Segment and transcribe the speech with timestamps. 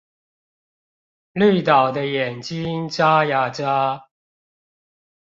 [1.33, 4.07] 綠島的眼睛眨呀眨